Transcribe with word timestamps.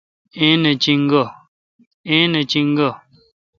ایں 0.37 0.55
نہ 2.29 2.43
چینگہ۔۔ 2.43 2.89